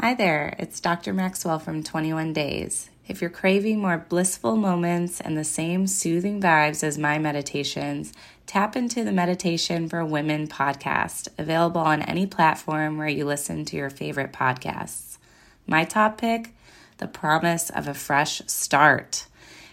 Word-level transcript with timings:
Hi 0.00 0.14
there, 0.14 0.54
it's 0.60 0.78
Dr. 0.78 1.12
Maxwell 1.12 1.58
from 1.58 1.82
21 1.82 2.32
Days. 2.32 2.88
If 3.08 3.20
you're 3.20 3.30
craving 3.30 3.80
more 3.80 3.98
blissful 3.98 4.54
moments 4.54 5.20
and 5.20 5.36
the 5.36 5.42
same 5.42 5.88
soothing 5.88 6.40
vibes 6.40 6.84
as 6.84 6.96
my 6.96 7.18
meditations, 7.18 8.12
tap 8.46 8.76
into 8.76 9.02
the 9.02 9.10
Meditation 9.10 9.88
for 9.88 10.04
Women 10.04 10.46
podcast, 10.46 11.26
available 11.36 11.80
on 11.80 12.00
any 12.02 12.28
platform 12.28 12.96
where 12.96 13.08
you 13.08 13.24
listen 13.24 13.64
to 13.64 13.76
your 13.76 13.90
favorite 13.90 14.32
podcasts. 14.32 15.18
My 15.66 15.82
top 15.82 16.18
pick 16.18 16.54
The 16.98 17.08
Promise 17.08 17.68
of 17.70 17.88
a 17.88 17.92
Fresh 17.94 18.42
Start. 18.46 19.26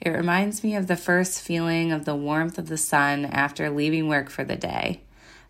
It 0.00 0.08
reminds 0.08 0.64
me 0.64 0.76
of 0.76 0.86
the 0.86 0.96
first 0.96 1.42
feeling 1.42 1.92
of 1.92 2.06
the 2.06 2.16
warmth 2.16 2.56
of 2.56 2.68
the 2.68 2.78
sun 2.78 3.26
after 3.26 3.68
leaving 3.68 4.08
work 4.08 4.30
for 4.30 4.44
the 4.44 4.56
day. 4.56 5.02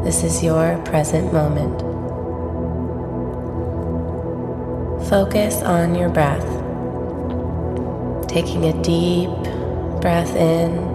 This 0.03 0.22
is 0.22 0.44
your 0.44 0.77
present 0.83 1.31
moment. 1.31 1.80
Focus 5.08 5.61
on 5.61 5.95
your 5.95 6.09
breath. 6.09 6.45
Taking 8.27 8.66
a 8.66 8.83
deep 8.83 9.30
breath 10.02 10.36
in. 10.36 10.94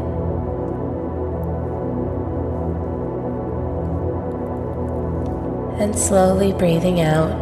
And 5.81 5.99
slowly 5.99 6.53
breathing 6.53 7.01
out, 7.01 7.41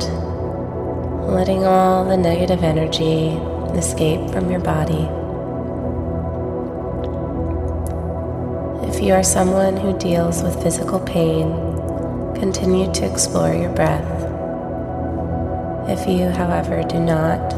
letting 1.28 1.64
all 1.64 2.04
the 2.04 2.16
negative 2.16 2.62
energy 2.62 3.30
escape 3.76 4.30
from 4.30 4.48
your 4.48 4.60
body. 4.60 5.08
If 8.88 9.02
you 9.02 9.12
are 9.12 9.24
someone 9.24 9.76
who 9.76 9.98
deals 9.98 10.44
with 10.44 10.62
physical 10.62 11.00
pain, 11.00 11.50
continue 12.36 12.92
to 12.92 13.10
explore 13.10 13.52
your 13.52 13.72
breath. 13.72 14.06
If 15.90 16.06
you, 16.06 16.28
however, 16.28 16.84
do 16.84 17.00
not, 17.00 17.52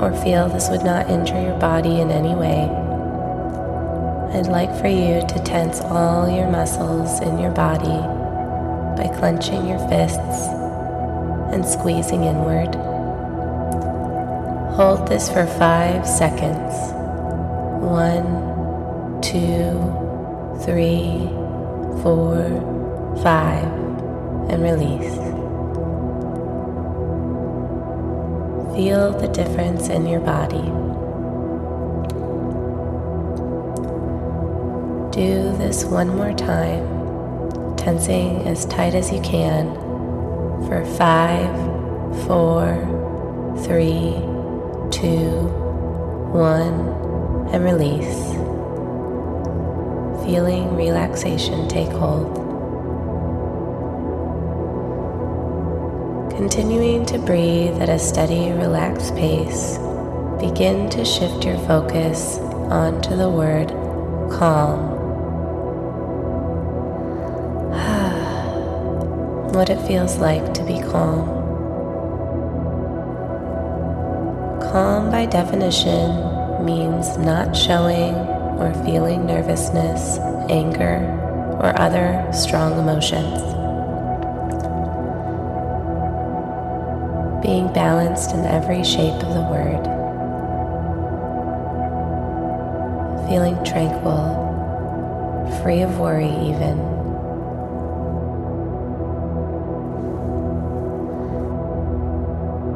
or 0.00 0.16
feel 0.22 0.48
this 0.48 0.68
would 0.68 0.84
not 0.84 1.10
injure 1.10 1.42
your 1.42 1.58
body 1.58 2.00
in 2.00 2.12
any 2.12 2.36
way, 2.36 2.70
I'd 4.38 4.46
like 4.46 4.80
for 4.80 4.86
you 4.86 5.26
to 5.26 5.42
tense 5.44 5.80
all 5.80 6.30
your 6.30 6.48
muscles 6.48 7.20
in 7.20 7.40
your 7.40 7.50
body 7.50 8.21
by 8.96 9.08
clenching 9.18 9.68
your 9.68 9.78
fists 9.88 10.46
and 11.52 11.64
squeezing 11.64 12.24
inward. 12.24 12.74
Hold 14.74 15.06
this 15.06 15.28
for 15.28 15.46
five 15.46 16.06
seconds. 16.06 16.72
One, 17.82 19.20
two, 19.20 19.78
three, 20.64 21.28
four, 22.02 23.18
five, 23.22 23.64
and 24.50 24.62
release. 24.62 25.14
Feel 28.74 29.12
the 29.12 29.28
difference 29.28 29.88
in 29.88 30.06
your 30.06 30.20
body. 30.20 30.62
Do 35.12 35.54
this 35.58 35.84
one 35.84 36.08
more 36.16 36.32
time, 36.32 37.01
tensing 37.82 38.46
as 38.46 38.64
tight 38.66 38.94
as 38.94 39.10
you 39.10 39.20
can 39.22 39.74
for 40.68 40.84
five, 40.96 41.50
four, 42.28 42.78
three, 43.64 44.12
two, 44.92 45.48
one, 46.30 47.50
and 47.52 47.64
release. 47.64 48.30
Feeling 50.24 50.76
relaxation 50.76 51.66
take 51.66 51.88
hold. 51.88 52.36
Continuing 56.36 57.04
to 57.06 57.18
breathe 57.18 57.82
at 57.82 57.88
a 57.88 57.98
steady, 57.98 58.52
relaxed 58.52 59.16
pace, 59.16 59.78
begin 60.38 60.88
to 60.90 61.04
shift 61.04 61.44
your 61.44 61.58
focus 61.66 62.38
onto 62.70 63.16
the 63.16 63.28
word 63.28 63.70
calm. 64.30 65.01
What 69.52 69.68
it 69.68 69.86
feels 69.86 70.16
like 70.16 70.54
to 70.54 70.64
be 70.64 70.80
calm. 70.80 71.28
Calm, 74.60 75.10
by 75.10 75.26
definition, 75.26 76.64
means 76.64 77.18
not 77.18 77.54
showing 77.54 78.14
or 78.58 78.72
feeling 78.84 79.26
nervousness, 79.26 80.18
anger, 80.48 81.04
or 81.60 81.78
other 81.78 82.26
strong 82.32 82.78
emotions. 82.78 83.42
Being 87.42 87.70
balanced 87.74 88.32
in 88.32 88.46
every 88.46 88.82
shape 88.82 89.22
of 89.22 89.34
the 89.34 89.42
word. 89.50 89.84
Feeling 93.28 93.62
tranquil, 93.64 94.40
free 95.62 95.82
of 95.82 95.98
worry, 95.98 96.30
even. 96.30 97.01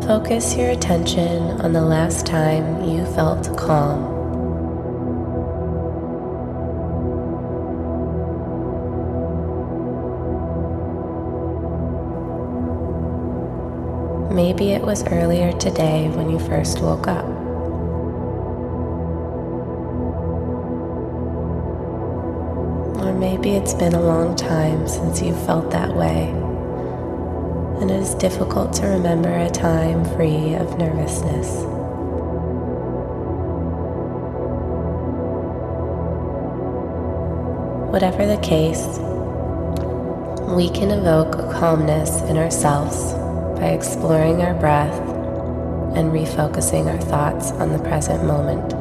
Focus 0.06 0.56
your 0.56 0.70
attention 0.70 1.60
on 1.62 1.72
the 1.72 1.80
last 1.80 2.26
time 2.26 2.80
you 2.84 3.04
felt 3.06 3.58
calm. 3.58 4.14
Maybe 14.32 14.70
it 14.70 14.82
was 14.82 15.04
earlier 15.08 15.50
today 15.58 16.08
when 16.10 16.30
you 16.30 16.38
first 16.38 16.80
woke 16.80 17.08
up. 17.08 17.24
Or 23.02 23.12
maybe 23.12 23.56
it's 23.56 23.74
been 23.74 23.94
a 23.94 24.00
long 24.00 24.36
time 24.36 24.86
since 24.86 25.20
you 25.20 25.34
felt 25.34 25.72
that 25.72 25.96
way 25.96 26.45
and 27.80 27.90
it 27.90 28.00
is 28.00 28.14
difficult 28.14 28.72
to 28.72 28.86
remember 28.86 29.28
a 29.28 29.50
time 29.50 30.04
free 30.16 30.54
of 30.54 30.78
nervousness. 30.78 31.64
Whatever 37.92 38.26
the 38.26 38.38
case, 38.38 38.98
we 40.54 40.70
can 40.70 40.90
evoke 40.90 41.50
calmness 41.52 42.22
in 42.22 42.36
ourselves 42.38 43.12
by 43.58 43.68
exploring 43.68 44.42
our 44.42 44.54
breath 44.54 44.98
and 45.96 46.12
refocusing 46.12 46.86
our 46.86 47.00
thoughts 47.00 47.52
on 47.52 47.72
the 47.72 47.78
present 47.78 48.24
moment. 48.24 48.72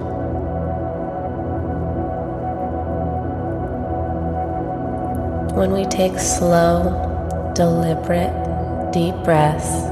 When 5.56 5.71
we 5.71 5.86
take 5.86 6.19
slow, 6.19 7.51
deliberate, 7.56 8.54
deep 8.95 9.15
breaths, 9.25 9.92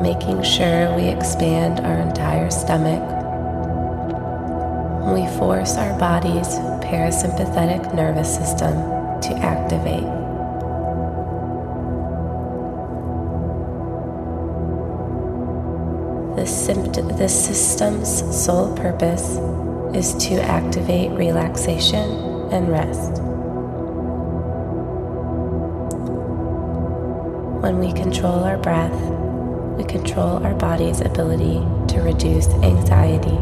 making 0.00 0.40
sure 0.40 0.94
we 0.94 1.08
expand 1.08 1.80
our 1.80 1.98
entire 1.98 2.48
stomach. 2.52 3.02
We 5.12 5.26
force 5.36 5.76
our 5.76 5.98
body's 5.98 6.46
parasympathetic 6.86 7.92
nervous 7.96 8.32
system 8.32 8.74
to 9.22 9.34
activate. 9.42 10.06
The 16.36 17.28
system's 17.28 18.44
sole 18.44 18.76
purpose 18.76 19.38
is 19.96 20.14
to 20.28 20.40
activate 20.42 21.10
relaxation 21.10 22.52
and 22.52 22.68
rest. 22.68 23.20
When 27.66 27.80
we 27.80 27.92
control 27.92 28.44
our 28.44 28.58
breath, 28.58 28.94
we 29.76 29.82
control 29.82 30.38
our 30.46 30.54
body's 30.54 31.00
ability 31.00 31.58
to 31.88 32.00
reduce 32.00 32.46
anxiety. 32.62 33.36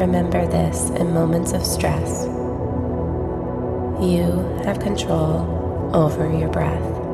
Remember 0.00 0.46
this 0.46 0.88
in 0.98 1.12
moments 1.12 1.52
of 1.52 1.62
stress. 1.62 2.24
You 4.00 4.32
have 4.64 4.80
control 4.80 5.90
over 5.94 6.34
your 6.38 6.48
breath. 6.48 7.05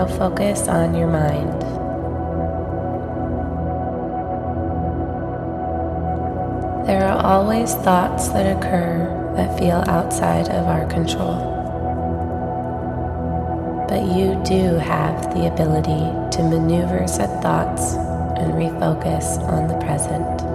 Now 0.00 0.06
focus 0.06 0.66
on 0.66 0.94
your 0.94 1.08
mind. 1.08 1.60
There 6.86 7.06
are 7.06 7.22
always 7.22 7.74
thoughts 7.74 8.28
that 8.28 8.56
occur 8.56 9.34
that 9.36 9.58
feel 9.58 9.84
outside 9.88 10.48
of 10.48 10.68
our 10.68 10.86
control. 10.86 11.36
But 13.90 14.16
you 14.16 14.42
do 14.42 14.76
have 14.76 15.34
the 15.34 15.52
ability 15.52 16.30
to 16.34 16.48
maneuver 16.48 17.06
said 17.06 17.42
thoughts 17.42 17.92
and 17.92 18.54
refocus 18.54 19.38
on 19.52 19.68
the 19.68 19.76
present. 19.84 20.49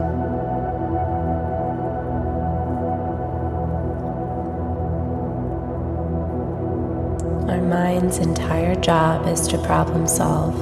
Mind's 7.95 8.17
entire 8.17 8.75
job 8.75 9.25
is 9.25 9.47
to 9.47 9.57
problem 9.59 10.05
solve. 10.05 10.53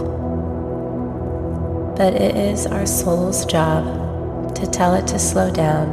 But 1.98 2.14
it 2.14 2.36
is 2.36 2.68
our 2.68 2.86
soul's 2.86 3.44
job 3.46 4.56
to 4.56 4.68
tell 4.68 4.94
it 4.94 5.08
to 5.08 5.18
slow 5.18 5.50
down 5.50 5.90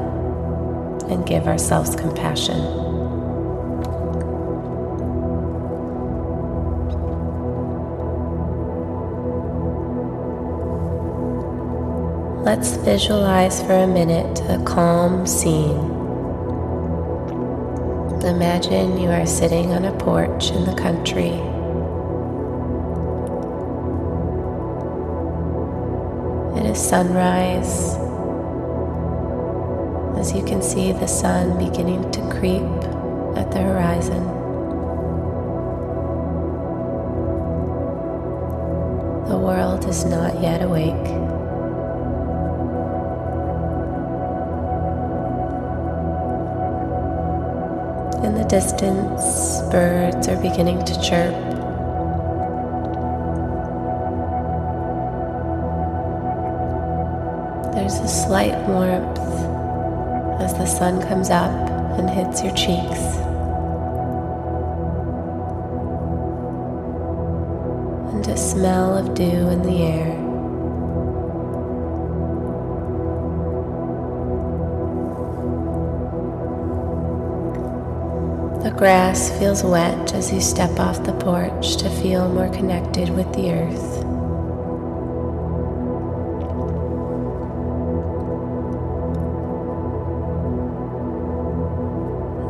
and 1.10 1.24
give 1.24 1.46
ourselves 1.46 1.96
compassion. 1.96 2.60
Let's 12.44 12.76
visualize 12.76 13.62
for 13.62 13.72
a 13.72 13.86
minute 13.86 14.40
a 14.50 14.62
calm 14.64 15.26
scene 15.26 15.99
Imagine 18.24 19.00
you 19.00 19.08
are 19.08 19.24
sitting 19.24 19.72
on 19.72 19.86
a 19.86 19.92
porch 19.96 20.50
in 20.50 20.64
the 20.66 20.74
country. 20.74 21.30
It 26.60 26.70
is 26.70 26.78
sunrise 26.78 27.96
as 30.18 30.34
you 30.34 30.44
can 30.44 30.60
see 30.60 30.92
the 30.92 31.06
sun 31.06 31.58
beginning 31.58 32.10
to 32.10 32.20
creep 32.28 32.62
at 33.38 33.50
the 33.50 33.58
horizon. 33.58 34.24
The 39.28 39.38
world 39.38 39.86
is 39.88 40.04
not 40.04 40.42
yet 40.42 40.62
awake. 40.62 41.29
Distance, 48.50 49.60
birds 49.70 50.26
are 50.26 50.42
beginning 50.42 50.84
to 50.84 51.00
chirp. 51.00 51.32
There's 57.72 57.94
a 58.00 58.08
slight 58.08 58.58
warmth 58.66 59.20
as 60.42 60.52
the 60.54 60.66
sun 60.66 61.00
comes 61.00 61.30
up 61.30 61.52
and 61.96 62.10
hits 62.10 62.42
your 62.42 62.52
cheeks. 62.56 63.00
And 68.12 68.26
a 68.26 68.36
smell 68.36 68.98
of 68.98 69.14
dew 69.14 69.48
in 69.48 69.62
the 69.62 69.80
air. 69.80 70.19
The 78.62 78.70
grass 78.70 79.30
feels 79.38 79.64
wet 79.64 80.12
as 80.12 80.30
you 80.30 80.38
step 80.38 80.78
off 80.78 81.02
the 81.02 81.14
porch 81.14 81.78
to 81.78 81.88
feel 81.88 82.28
more 82.28 82.50
connected 82.50 83.08
with 83.08 83.32
the 83.32 83.52
earth. 83.52 84.04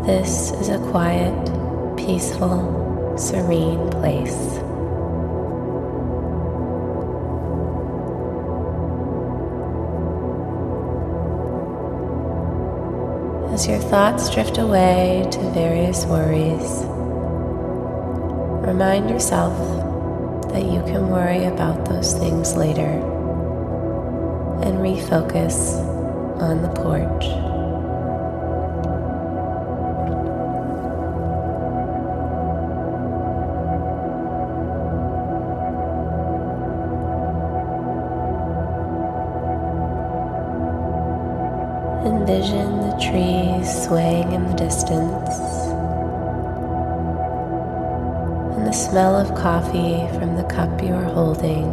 This 0.05 0.51
is 0.61 0.69
a 0.69 0.79
quiet, 0.91 1.97
peaceful, 1.97 3.15
serene 3.17 3.89
place. 3.91 4.61
As 13.61 13.69
your 13.69 13.79
thoughts 13.79 14.31
drift 14.31 14.57
away 14.57 15.29
to 15.33 15.51
various 15.51 16.07
worries, 16.07 16.83
remind 18.67 19.11
yourself 19.11 19.53
that 20.51 20.65
you 20.65 20.81
can 20.91 21.11
worry 21.11 21.45
about 21.45 21.85
those 21.85 22.15
things 22.15 22.57
later 22.57 22.89
and 24.65 24.79
refocus 24.79 25.77
on 26.41 26.63
the 26.63 26.71
porch. 26.71 27.27
Envision 42.07 42.81
the 42.81 42.97
trees 42.99 43.40
swaying 43.71 44.33
in 44.33 44.47
the 44.47 44.55
distance 44.55 45.39
and 48.57 48.67
the 48.67 48.73
smell 48.73 49.17
of 49.17 49.35
coffee 49.35 50.07
from 50.19 50.37
the 50.37 50.45
cup 50.45 50.83
you 50.83 50.93
are 50.93 51.05
holding. 51.05 51.67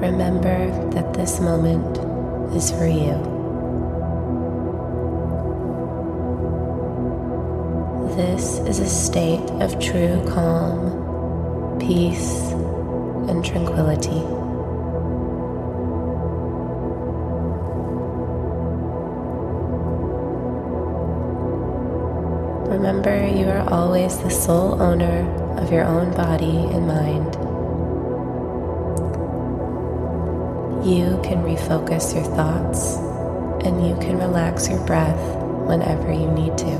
Remember 0.00 0.90
that 0.90 1.12
this 1.14 1.40
moment 1.40 1.98
is 2.54 2.70
for 2.70 2.86
you. 2.86 3.34
This 8.16 8.58
is 8.60 8.78
a 8.78 8.88
state 8.88 9.50
of 9.60 9.80
true 9.80 10.22
calm, 10.28 11.78
peace, 11.80 12.52
and 13.28 13.44
tranquility. 13.44 14.43
Remember, 22.74 23.24
you 23.24 23.46
are 23.48 23.66
always 23.70 24.18
the 24.18 24.28
sole 24.28 24.82
owner 24.82 25.22
of 25.58 25.70
your 25.70 25.84
own 25.84 26.10
body 26.10 26.56
and 26.74 26.88
mind. 26.88 27.34
You 30.84 31.20
can 31.22 31.44
refocus 31.44 32.12
your 32.14 32.24
thoughts 32.24 32.96
and 33.64 33.86
you 33.86 33.94
can 34.04 34.18
relax 34.18 34.68
your 34.68 34.84
breath 34.86 35.20
whenever 35.68 36.12
you 36.12 36.26
need 36.32 36.58
to. 36.58 36.72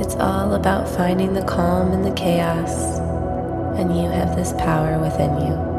It's 0.00 0.16
all 0.16 0.54
about 0.54 0.86
finding 0.86 1.32
the 1.32 1.44
calm 1.44 1.92
in 1.92 2.02
the 2.02 2.12
chaos, 2.12 2.98
and 3.78 3.96
you 3.96 4.10
have 4.10 4.36
this 4.36 4.52
power 4.52 4.98
within 4.98 5.46
you. 5.46 5.69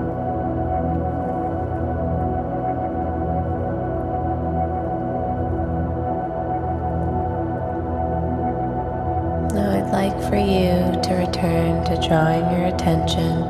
Like 10.02 10.30
for 10.32 10.36
you 10.36 11.00
to 11.04 11.14
return 11.14 11.86
to 11.86 12.08
drawing 12.08 12.42
your 12.58 12.74
attention 12.74 13.42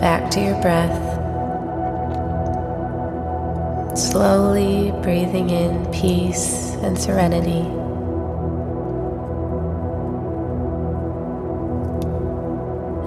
back 0.00 0.30
to 0.30 0.40
your 0.40 0.58
breath. 0.62 0.98
Slowly 3.98 4.92
breathing 5.02 5.50
in 5.50 5.84
peace 5.92 6.72
and 6.76 6.98
serenity. 6.98 7.68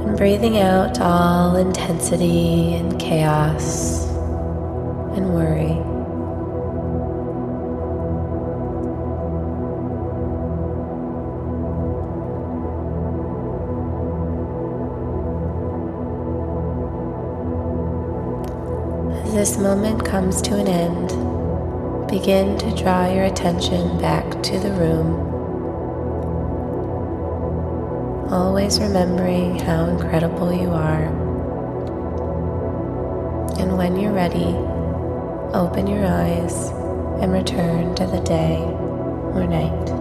And 0.06 0.16
breathing 0.16 0.60
out 0.60 1.02
all 1.02 1.56
intensity 1.56 2.76
and 2.76 3.00
chaos 3.00 4.06
and 5.16 5.34
worry. 5.34 5.91
As 19.32 19.38
this 19.54 19.58
moment 19.58 20.04
comes 20.04 20.42
to 20.42 20.58
an 20.58 20.68
end, 20.68 21.08
begin 22.10 22.58
to 22.58 22.76
draw 22.76 23.10
your 23.10 23.24
attention 23.24 23.98
back 23.98 24.30
to 24.44 24.60
the 24.60 24.72
room. 24.72 25.16
Always 28.30 28.78
remembering 28.82 29.58
how 29.58 29.86
incredible 29.86 30.52
you 30.52 30.72
are. 30.72 31.06
And 33.58 33.78
when 33.78 33.96
you're 33.96 34.12
ready, 34.12 34.54
open 35.56 35.88
your 35.88 36.06
eyes 36.06 36.68
and 37.22 37.32
return 37.32 37.96
to 37.96 38.06
the 38.08 38.20
day 38.20 38.58
or 38.58 39.48
night. 39.48 40.01